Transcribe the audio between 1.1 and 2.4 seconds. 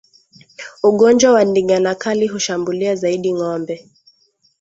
wa ndigana kali